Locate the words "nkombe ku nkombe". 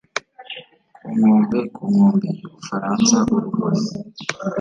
1.15-2.27